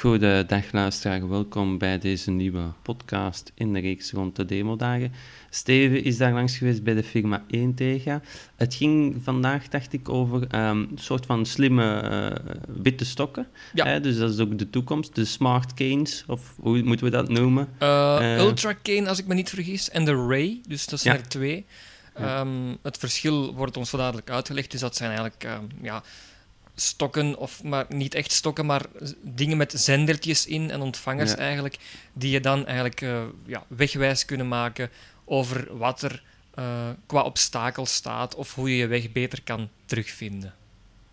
Goedendag 0.00 0.72
luisteraar, 0.72 1.28
welkom 1.28 1.78
bij 1.78 1.98
deze 1.98 2.30
nieuwe 2.30 2.72
podcast 2.82 3.52
in 3.54 3.72
de 3.72 3.80
reeks 3.80 4.10
rond 4.10 4.36
de 4.36 4.44
demodagen. 4.44 5.12
Steven 5.50 6.04
is 6.04 6.16
daar 6.16 6.32
langs 6.32 6.56
geweest 6.56 6.82
bij 6.82 6.94
de 6.94 7.02
firma 7.02 7.44
1 7.50 7.74
tegen. 7.74 8.22
Het 8.56 8.74
ging 8.74 9.16
vandaag, 9.22 9.68
dacht 9.68 9.92
ik, 9.92 10.08
over 10.08 10.46
ehm, 10.48 10.76
een 10.78 10.90
soort 10.94 11.26
van 11.26 11.46
slimme 11.46 12.10
uh, 12.10 12.52
witte 12.82 13.04
stokken. 13.04 13.46
Ja. 13.74 13.86
Hè, 13.86 14.00
dus 14.00 14.16
dat 14.18 14.30
is 14.30 14.38
ook 14.38 14.58
de 14.58 14.70
toekomst, 14.70 15.14
de 15.14 15.24
smart 15.24 15.74
canes, 15.74 16.24
of 16.26 16.54
hoe 16.60 16.82
moeten 16.82 17.06
we 17.06 17.12
dat 17.12 17.28
noemen? 17.28 17.68
Uh, 17.82 18.34
Eh. 18.34 18.38
Ultra 18.44 18.74
Cane, 18.82 19.08
als 19.08 19.18
ik 19.18 19.26
me 19.26 19.34
niet 19.34 19.48
vergis, 19.50 19.90
en 19.90 20.04
de 20.04 20.26
Ray, 20.26 20.60
dus 20.68 20.86
dat 20.86 21.00
zijn 21.00 21.14
Ja. 21.16 21.20
er 21.20 21.28
twee. 21.28 21.66
Ehm, 22.14 22.74
het 22.82 22.96
verschil 22.98 23.54
wordt 23.54 23.76
ons 23.76 23.90
zo 23.90 23.96
dadelijk 23.96 24.30
uitgelegd, 24.30 24.70
dus 24.70 24.80
dat 24.80 24.96
zijn 24.96 25.10
eigenlijk 25.10 25.44
ehm, 25.44 25.64
ja, 25.82 26.02
stokken, 26.80 27.36
of 27.36 27.62
maar 27.62 27.86
niet 27.88 28.14
echt 28.14 28.32
stokken, 28.32 28.66
maar 28.66 28.82
dingen 29.22 29.56
met 29.56 29.72
zendertjes 29.76 30.46
in 30.46 30.70
en 30.70 30.80
ontvangers 30.80 31.30
Ja. 31.30 31.36
eigenlijk, 31.36 31.78
die 32.12 32.30
je 32.30 32.40
dan 32.40 32.66
eigenlijk 32.66 33.00
eh, 33.00 33.22
ja, 33.46 33.64
wegwijs 33.68 34.24
kunnen 34.24 34.48
maken 34.48 34.90
over 35.24 35.76
wat 35.76 36.02
er 36.02 36.22
eh, 36.54 36.88
qua 37.06 37.22
obstakel 37.22 37.86
staat 37.86 38.34
of 38.34 38.54
hoe 38.54 38.70
je 38.70 38.76
je 38.76 38.86
weg 38.86 39.12
beter 39.12 39.42
kan 39.42 39.68
terugvinden. 39.84 40.54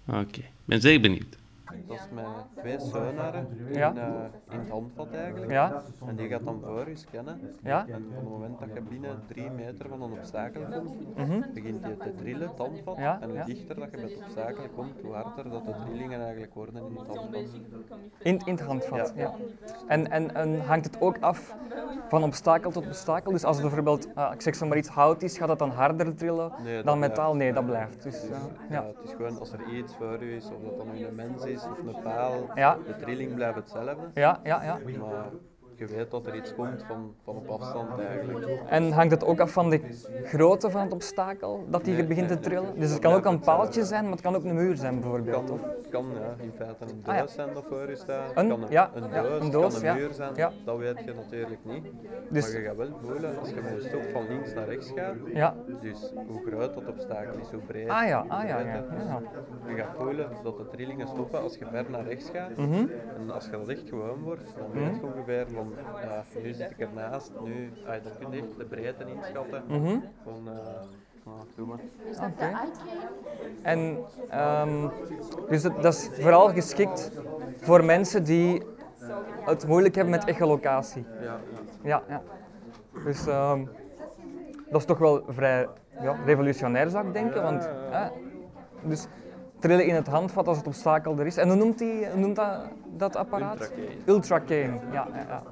Oké, 0.05 0.41
ben 0.65 0.81
zeer 0.81 1.01
benieuwd. 1.01 1.35
Dat 1.87 1.97
is 1.97 2.07
met 2.13 2.25
twee 2.55 3.03
Ja. 3.73 3.89
in, 3.89 3.97
eh, 3.97 4.05
in 4.49 4.59
het 4.59 4.69
handvat 4.69 5.11
eigenlijk. 5.13 5.51
Ja? 5.51 5.83
En 6.07 6.15
die 6.15 6.27
gaat 6.29 6.43
dan 6.45 6.61
voor 6.65 6.89
je 6.89 6.95
scannen. 6.95 7.39
Ja? 7.63 7.85
En 7.87 8.05
op 8.09 8.15
het 8.15 8.29
moment 8.29 8.59
dat 8.59 8.69
je 8.73 8.81
binnen 8.81 9.23
drie 9.27 9.49
meter 9.49 9.89
van 9.89 10.01
een 10.01 10.11
obstakel 10.11 10.61
komt, 10.61 11.17
Mhm. 11.17 11.41
begint 11.53 11.85
je 11.85 11.97
te 11.97 12.13
trillen, 12.15 12.47
het 12.47 12.57
handvat. 12.57 12.97
Ja, 12.97 13.17
En 13.21 13.29
hoe 13.29 13.43
dichter 13.45 13.75
dat 13.79 13.91
je 13.91 13.97
bij 13.97 14.09
het 14.09 14.17
obstakel 14.23 14.63
komt, 14.75 15.01
hoe 15.01 15.13
harder 15.13 15.49
dat 15.51 15.65
de 15.65 15.73
trillingen 15.85 16.21
eigenlijk 16.21 16.53
worden 16.53 16.75
in 16.75 16.95
het 16.97 17.07
handvat. 17.07 17.41
In, 18.19 18.39
in 18.45 18.53
het 18.55 18.61
handvat, 18.61 19.13
ja. 19.15 19.31
En, 19.87 20.11
en, 20.11 20.35
en 20.35 20.61
hangt 20.65 20.85
het 20.85 21.01
ook 21.01 21.17
af 21.19 21.55
van 22.09 22.23
obstakel 22.23 22.71
tot 22.71 22.85
obstakel? 22.85 23.31
Dus 23.31 23.43
als 23.43 23.55
het 23.57 23.65
bijvoorbeeld, 23.65 24.07
ah, 24.15 24.33
ik 24.33 24.41
zeg 24.41 24.55
zo 24.55 24.65
maar 24.67 24.77
iets 24.77 24.89
hout 24.89 25.21
is, 25.21 25.37
gaat 25.37 25.47
dat 25.47 25.59
dan 25.59 25.69
harder 25.69 26.15
trillen 26.15 26.51
Nee, 26.63 26.73
dan 26.83 26.97
blijft. 26.97 26.99
metaal? 27.15 27.35
Nee, 27.35 27.53
dat 27.53 27.65
blijft. 27.65 28.03
Dus, 28.03 28.23
eh, 28.23 28.29
Ja, 28.29 28.37
ja. 28.69 28.85
het 28.85 28.95
is 29.03 29.11
gewoon 29.11 29.39
als 29.39 29.51
er 29.51 29.63
iets 29.73 29.95
voor 29.95 30.23
je 30.23 30.35
is, 30.35 30.45
of 30.45 30.61
dat 30.63 30.77
dan 30.77 30.87
nu 30.95 31.05
een 31.05 31.15
mens 31.15 31.45
is 31.45 31.54
of 31.63 31.77
een 31.77 32.01
paal, 32.03 32.49
Ja. 32.55 32.77
de 32.85 32.95
trilling 32.95 33.33
blijft 33.33 33.55
hetzelfde. 33.55 33.95
Ja, 34.13 34.39
ja, 34.43 34.63
ja. 34.63 34.79
Maar 34.99 35.29
je 35.75 35.85
weet 35.85 36.11
dat 36.11 36.25
er 36.27 36.35
iets 36.35 36.55
komt 36.55 36.83
van, 36.87 37.13
van 37.23 37.35
op 37.35 37.47
afstand 37.49 37.99
eigenlijk. 37.99 38.47
En 38.69 38.91
hangt 38.91 39.11
het 39.11 39.23
ook 39.25 39.39
af 39.39 39.51
van 39.51 39.69
de 39.69 39.81
grootte 40.23 40.69
van 40.69 40.81
het 40.81 40.93
obstakel, 40.93 41.63
dat 41.69 41.83
die 41.85 41.93
Nee, 41.93 42.05
begint 42.05 42.27
te 42.27 42.33
nee, 42.33 42.43
trillen? 42.43 42.79
Dus 42.79 42.89
het 42.91 42.99
kan 42.99 43.13
ook 43.13 43.25
een 43.25 43.39
paaltje 43.39 43.65
hetzelfde. 43.65 43.85
zijn, 43.89 44.03
maar 44.03 44.11
het 44.11 44.21
kan 44.21 44.35
ook 44.35 44.43
een 44.43 44.55
muur 44.55 44.75
zijn 44.77 44.93
Het 44.93 45.01
bijvoorbeeld. 45.01 45.45
kan, 45.45 45.53
Of, 45.53 45.89
kan 45.89 46.05
ja, 46.13 46.43
in 46.43 46.51
feite 46.55 46.75
een 46.83 47.01
doos 47.03 47.13
Ah, 47.13 47.15
ja. 47.15 47.27
zijn 47.27 47.53
dat 47.53 47.63
voor 47.69 47.89
je 47.89 47.95
staat. 47.95 48.31
Een- 48.35 48.47
kan 48.49 48.63
een, 48.63 48.69
ja, 48.69 48.91
een 48.95 49.09
ja, 49.09 49.21
doos, 49.21 49.41
een 49.43 49.51
doos, 49.51 49.73
kan 49.73 49.83
ja. 49.83 49.91
een 49.93 49.97
muur 49.99 50.13
zijn. 50.13 50.31
Ja. 50.35 50.51
Dat 50.65 50.77
weet 50.77 50.99
je 51.05 51.13
natuurlijk 51.13 51.59
niet. 51.63 51.83
Dus- 52.29 52.51
maar 52.51 52.61
je 52.61 52.67
gaat 52.67 52.75
wel 52.75 52.89
voelen 53.01 53.39
als 53.39 53.49
je 53.49 53.55
met 53.55 53.81
je 53.83 53.87
stok 53.87 54.03
van 54.11 54.27
links 54.27 54.53
naar 54.53 54.65
rechts 54.67 54.91
gaat. 54.95 55.15
ja. 55.33 55.55
Dus 55.81 56.13
hoe 56.27 56.41
groot 56.45 56.73
dat 56.73 56.87
obstakel 56.87 57.33
is, 57.41 57.49
hoe 57.51 57.61
breed. 57.67 57.89
Ah 57.89 58.07
ja, 58.07 58.25
ah 58.27 58.47
ja, 58.47 58.59
ja. 58.59 58.65
het. 58.65 58.85
Je 59.67 59.75
gaat 59.75 59.95
voelen 59.97 60.29
dat 60.43 60.57
de 60.57 60.67
trillingen 60.67 61.07
stoppen 61.07 61.41
als 61.41 61.57
je 61.57 61.65
ver 61.65 61.85
naar 61.89 62.03
rechts 62.07 62.29
gaat. 62.33 62.57
Mhm. 62.57 62.85
En 63.19 63.29
als 63.33 63.45
je 63.45 63.51
dat 63.51 63.67
echt 63.67 63.89
gewoon 63.89 64.21
wordt, 64.23 64.53
dan 64.57 64.71
weet 64.83 64.95
je 64.95 65.05
ongeveer 65.05 65.45
van 65.53 65.64
nu 66.43 66.53
zit 66.53 66.71
ik 66.71 66.79
ernaast, 66.79 67.31
nu 67.43 67.71
ah, 67.85 68.03
dan 68.03 68.11
kun 68.19 68.31
je 68.31 68.37
echt 68.37 68.57
de 68.57 68.65
breedte 68.65 69.05
inschatten. 69.05 69.63
Mhm. 69.67 69.97
Van, 70.23 70.47
eh, 70.47 70.53
nou, 71.23 71.37
doe 71.55 71.67
maar. 71.67 71.79
Oké. 72.29 72.51
En 73.61 73.97
ehm, 74.29 74.87
dus 75.49 75.61
dat, 75.61 75.81
dat 75.81 75.93
is 75.93 76.09
vooral 76.21 76.49
geschikt 76.49 77.11
voor 77.57 77.83
mensen 77.83 78.23
die 78.23 78.61
het 79.45 79.67
moeilijk 79.67 79.95
hebben 79.95 80.13
met 80.13 80.25
echolocatie. 80.25 81.05
Ja, 81.21 81.25
ja. 81.25 81.39
Ja, 81.81 82.03
ja. 82.07 82.21
Dus 83.03 83.27
ehm, 83.27 83.65
dat 84.69 84.79
is 84.79 84.85
toch 84.85 84.97
wel 84.97 85.23
vrij 85.27 85.67
ja, 86.01 86.17
revolutionair 86.25 86.89
zou 86.89 87.07
ik 87.07 87.13
denken. 87.13 87.43
Want, 87.43 87.69
hè, 87.89 88.07
dus 88.83 89.07
trillen 89.59 89.85
in 89.85 89.95
het 89.95 90.07
handvat 90.07 90.47
als 90.47 90.57
het 90.57 90.67
obstakel 90.67 91.19
er 91.19 91.25
is. 91.25 91.37
En 91.37 91.47
hoe 91.47 91.57
noemt, 91.57 91.77
die, 91.77 92.07
hoe 92.09 92.19
noemt 92.19 92.35
dat, 92.35 92.57
dat 92.97 93.15
apparaat? 93.15 93.71
Ultracane. 94.05 94.05
Ultracane, 94.05 94.79
ja, 94.91 95.07
ja, 95.13 95.25
ja. 95.27 95.43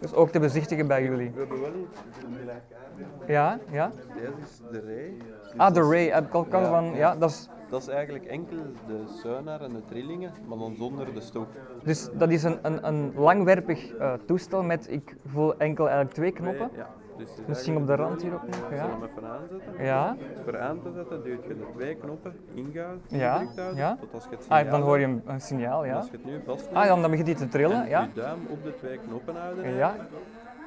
Dus 0.00 0.14
ook 0.14 0.30
te 0.30 0.40
bezichtigen 0.40 0.86
bij 0.86 1.02
jullie. 1.02 1.30
We 1.30 1.38
hebben 1.38 1.60
wel 1.60 1.70
iets 1.74 1.98
gelijkaardigs. 2.20 3.26
Ja, 3.26 3.58
ja. 3.70 3.90
Deze 4.14 4.32
is 4.44 4.60
de 4.70 4.80
Ray. 4.80 5.12
Ah, 5.56 5.74
de 5.74 5.80
Ray, 5.80 6.08
heb 6.08 6.26
ik 6.26 6.34
al 6.34 6.46
Ja, 6.50 6.68
van, 6.68 6.84
ja. 6.84 6.96
ja, 6.96 7.16
dat 7.16 7.30
is, 7.30 7.48
Dat 7.70 7.82
is 7.82 7.88
eigenlijk 7.88 8.24
enkel 8.24 8.56
de 8.86 9.04
sonar 9.22 9.60
en 9.60 9.72
de 9.72 9.84
trillingen, 9.88 10.32
maar 10.48 10.58
dan 10.58 10.74
zonder 10.76 11.14
de 11.14 11.20
stok. 11.20 11.46
dus 11.82 12.08
dat 12.12 12.30
is 12.30 12.42
een, 12.42 12.58
een, 12.62 12.86
een 12.86 13.12
langwerpig 13.16 13.94
eh, 13.94 14.12
toestel 14.26 14.62
met, 14.62 14.90
ik 14.90 15.16
voel 15.26 15.56
enkel 15.56 15.84
eigenlijk 15.84 16.14
twee 16.14 16.32
knoppen. 16.32 16.70
Ja, 16.76 16.88
dus 17.16 17.28
Misschien 17.46 17.76
op 17.76 17.86
de 17.86 17.94
rand 17.94 18.22
hier 18.22 18.34
ook 18.34 18.46
nog, 18.46 18.56
Ik 18.56 18.64
zal 18.68 18.76
ja. 18.76 18.88
hem 18.90 19.02
even 19.02 19.28
aanzetten. 19.28 19.84
Ja, 19.84 20.16
voor 20.44 20.58
aan 20.60 20.82
te 20.82 20.92
zetten 20.94 21.22
duwt 21.22 21.44
je 21.44 21.56
de 21.56 21.66
twee 21.74 21.96
knoppen 21.96 22.34
ingaan, 22.54 23.00
Ja, 23.08 23.44
houden, 23.44 23.76
ja. 23.76 23.96
tot 24.00 24.14
als 24.14 24.24
je 24.24 24.30
het 24.30 24.38
ah, 24.48 24.58
signaal 24.58 24.78
dan 24.78 24.80
hoor 24.88 24.98
je 24.98 25.06
een, 25.06 25.22
een 25.26 25.40
signaal, 25.40 25.84
ja. 25.84 25.96
Als 25.96 26.06
je 26.06 26.12
het 26.12 26.24
nu 26.24 26.40
vastlegt 26.46 26.74
Ah, 26.76 26.84
ja, 26.84 27.00
dan 27.00 27.10
begint 27.10 27.26
hij 27.26 27.36
te 27.36 27.48
trillen, 27.48 27.82
en 27.82 27.88
ja. 27.88 28.02
je 28.02 28.20
duim 28.20 28.38
op 28.48 28.62
de 28.62 28.74
twee 28.76 28.98
knoppen 28.98 29.36
houden, 29.36 29.74
Ja. 29.74 29.94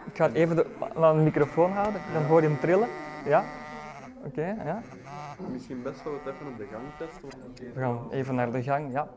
Ik 0.05 0.15
ga 0.15 0.29
even 0.31 0.55
de, 0.55 0.65
aan 0.95 1.17
de 1.17 1.23
microfoon 1.23 1.71
houden, 1.71 2.01
dan 2.13 2.23
hoor 2.23 2.41
je 2.41 2.47
hem 2.47 2.59
trillen. 2.59 2.87
Ja. 3.25 3.43
Oké, 4.25 4.55
ja. 4.65 4.81
misschien 5.51 5.81
best 5.81 6.03
wel 6.03 6.13
het 6.13 6.33
even 6.33 6.47
op 6.47 6.57
de 6.57 6.67
gang 6.71 6.83
testen. 6.97 7.29
We 7.73 7.79
gaan 7.79 7.99
even 8.11 8.35
naar 8.35 8.51
de 8.51 8.63
gang, 8.63 8.91
ja. 8.91 9.07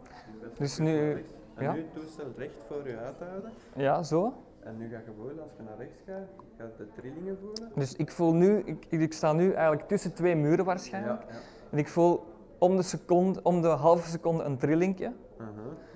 Dus 0.58 0.78
nu, 0.78 1.10
En 1.54 1.64
ja. 1.64 1.72
nu 1.72 1.78
het 1.78 1.94
toestel 1.94 2.24
recht 2.36 2.64
voor 2.68 2.88
je 2.88 2.96
uithouden. 2.98 3.50
Ja, 3.74 4.02
zo. 4.02 4.34
En 4.60 4.76
nu 4.78 4.88
ga 4.88 4.96
je 4.96 5.40
als 5.40 5.50
je 5.56 5.62
naar 5.62 5.76
rechts 5.78 5.98
gaat, 6.06 6.28
ga 6.58 6.64
je 6.64 6.70
de 6.76 6.88
trillingen 6.94 7.38
voelen. 7.38 7.72
Dus 7.74 7.96
ik 7.96 8.10
voel 8.10 8.34
nu, 8.34 8.58
ik, 8.58 8.86
ik 8.88 9.12
sta 9.12 9.32
nu 9.32 9.52
eigenlijk 9.52 9.88
tussen 9.88 10.14
twee 10.14 10.36
muren 10.36 10.64
waarschijnlijk. 10.64 11.22
ja. 11.28 11.34
En 11.70 11.78
ik 11.78 11.88
voel 11.88 12.24
om 12.58 12.76
de, 12.76 12.82
seconde, 12.82 13.42
om 13.42 13.62
de 13.62 13.68
halve 13.68 14.08
seconde 14.08 14.42
een 14.42 14.56
trillingje. 14.56 15.12
Uh 15.40 15.46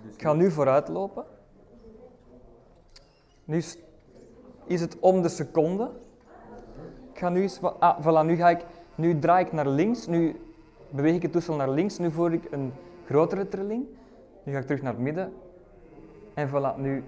dus 0.02 0.14
Ik 0.14 0.22
ga 0.22 0.32
nu 0.32 0.50
vooruit 0.50 0.88
lopen. 0.88 1.24
Nu 3.44 3.56
is, 4.66 4.80
het 4.80 4.98
om 4.98 5.22
de 5.22 5.28
seconde. 5.28 5.90
Ik 7.12 7.18
ga 7.18 7.28
nu 7.28 7.42
eens... 7.42 7.60
Ah, 7.78 8.00
voilà, 8.00 8.26
nu 8.26 8.36
ga 8.36 8.50
ik... 8.50 8.64
Nu 8.94 9.18
draai 9.18 9.44
ik 9.44 9.52
naar 9.52 9.68
links. 9.68 10.06
Nu 10.06 10.36
beweeg 10.90 11.14
ik 11.14 11.22
het 11.22 11.32
toestel 11.32 11.54
naar 11.54 11.70
links. 11.70 11.98
Nu 11.98 12.10
voel 12.10 12.30
ik 12.30 12.50
een 12.50 12.72
grotere 13.06 13.48
trilling. 13.48 13.86
Nu 14.42 14.52
ga 14.52 14.58
ik 14.58 14.66
terug 14.66 14.82
naar 14.82 14.92
het 14.92 15.02
midden. 15.02 15.32
En 16.34 16.48
voilà, 16.48 16.76
nu... 16.76 17.04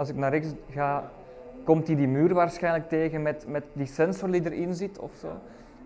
Als 0.00 0.08
ik 0.08 0.16
naar 0.16 0.30
rechts 0.30 0.52
ga, 0.70 1.10
komt 1.64 1.86
hij 1.86 1.96
die 1.96 2.08
muur 2.08 2.34
waarschijnlijk 2.34 2.88
tegen 2.88 3.22
met, 3.22 3.46
met 3.48 3.64
die 3.72 3.86
sensor 3.86 4.30
die 4.30 4.44
erin 4.44 4.74
zit 4.74 4.98
of 4.98 5.10
zo. 5.14 5.28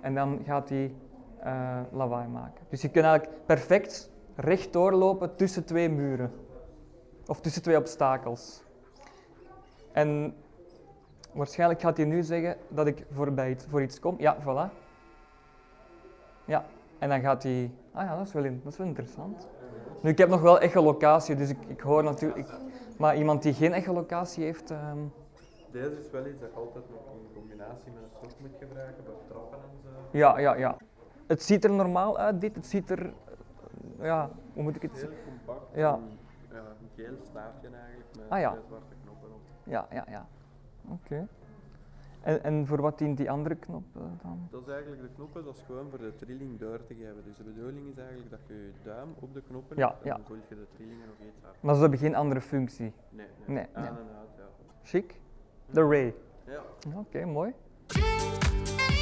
En 0.01 0.15
dan 0.15 0.41
gaat 0.47 0.69
hij 0.69 0.95
eh, 1.39 1.81
lawaai 1.93 2.29
maken. 2.29 2.65
Dus 2.69 2.83
je 2.83 2.89
kunt 2.89 3.05
eigenlijk 3.05 3.47
perfect 3.47 4.11
rechtdoor 4.37 4.93
lopen 4.93 5.37
tussen 5.37 5.65
twee 5.65 5.89
muren. 5.89 6.33
Of 7.27 7.41
tussen 7.41 7.63
twee 7.63 7.77
obstakels. 7.77 8.63
En 9.93 10.35
waarschijnlijk 11.33 11.81
gaat 11.81 11.97
hij 11.97 12.07
nu 12.07 12.23
zeggen 12.23 12.57
dat 12.69 12.87
ik 12.87 13.07
voorbij 13.13 13.57
voor 13.69 13.83
iets 13.83 14.01
kom. 14.01 14.15
Ja, 14.19 14.37
voilà. 14.41 14.73
Ja, 16.45 16.65
en 16.99 17.09
dan 17.09 17.21
gaat 17.21 17.43
hij... 17.43 17.71
Ah 17.93 18.05
ja, 18.05 18.17
dat 18.17 18.27
is 18.27 18.33
wel, 18.33 18.87
interessant. 18.87 19.49
Nu, 20.01 20.11
ik 20.11 20.19
heb 20.19 20.29
nog 20.29 20.41
wel 20.41 20.61
echolocatie, 20.61 21.37
dus 21.37 21.49
ik, 21.49 21.59
ik 21.67 21.81
hoor 21.81 22.05
natuurlijk... 22.05 22.49
maar 22.97 23.17
iemand 23.17 23.43
die 23.43 23.53
geen 23.55 23.73
echolocatie 23.73 24.45
heeft... 24.45 24.71
ehm, 24.71 24.99
Deze 25.71 25.99
is 26.01 26.11
wel 26.11 26.27
iets 26.27 26.41
dat 26.41 26.51
je 26.55 26.57
altijd 26.61 26.85
nog 26.91 27.01
in 27.13 27.35
combinatie 27.35 27.93
met 27.93 28.03
een 28.03 28.11
stok 28.29 28.41
moet 28.41 28.51
gebruiken, 28.59 29.05
bij 29.05 29.15
trappen 29.29 29.59
en 29.59 29.81
zo. 29.83 30.19
ja, 30.19 30.39
ja, 30.39 30.55
ja. 30.55 30.77
Het 31.27 31.43
ziet 31.43 31.65
er 31.65 31.71
normaal 31.71 32.19
uit, 32.19 32.41
dit. 32.41 32.55
Het 32.55 32.67
ziet 32.67 32.91
er... 32.91 33.07
eh, 33.07 34.05
Ja, 34.05 34.31
hoe 34.53 34.63
moet 34.63 34.77
ik 34.77 34.83
het 34.83 34.93
Heel 35.01 35.09
compact. 35.25 35.75
Ja. 35.75 35.93
en, 35.95 36.19
ja, 36.53 36.59
een 36.59 36.89
geel 36.95 37.17
staafje 37.31 37.69
eigenlijk 37.69 38.11
met 38.17 38.25
Ah, 38.29 38.41
ja. 38.41 38.51
zwarte 38.69 38.95
knoppen 39.03 39.29
op. 39.33 39.41
Ja, 39.65 39.87
ja, 39.91 40.05
ja. 40.09 40.27
Oké. 40.89 41.27
En, 42.25 42.45
en 42.45 42.67
voor 42.67 42.81
wat 42.81 42.99
dient 42.99 43.17
die 43.17 43.31
andere 43.31 43.55
knop 43.55 43.85
eh, 43.97 44.03
dan? 44.23 44.49
Dat 44.51 44.63
is 44.67 44.73
eigenlijk 44.73 45.03
de 45.03 45.09
knoppen, 45.15 45.45
dat 45.45 45.57
is 45.57 45.63
gewoon 45.67 45.91
voor 45.91 45.99
de 45.99 46.13
trilling 46.17 46.59
door 46.59 46.79
te 46.87 46.95
geven. 46.95 47.23
Dus 47.25 47.37
de 47.37 47.43
bedoeling 47.43 47.87
is 47.93 47.99
eigenlijk 47.99 48.31
dat 48.31 48.41
je 48.47 48.55
je 48.55 48.71
duim 48.83 49.09
op 49.21 49.35
de 49.35 49.43
knoppen 49.49 49.77
Ja, 49.77 49.87
legt 49.87 50.01
en 50.01 50.07
ja. 50.09 50.15
dan 50.17 50.25
voel 50.27 50.37
je 50.37 50.43
de 50.55 50.67
trillingen 50.75 51.07
nog 51.07 51.17
iets 51.29 51.39
harder. 51.43 51.59
Maar 51.61 51.75
ze 51.75 51.81
hebben 51.81 51.99
geen 51.99 52.15
andere 52.15 52.41
functie. 52.41 52.93
Nee, 53.11 53.27
Nee, 53.47 53.57
nee. 53.57 53.67
Aan 53.73 53.83
nee. 53.83 53.91
en 53.91 53.97
uit, 53.97 54.07
ja. 54.37 54.45
Chic. 54.83 55.21
De 55.71 55.81
Ray. 55.81 56.15
Ja. 56.47 56.63
Oké, 56.99 57.25
mooi. 57.25 57.53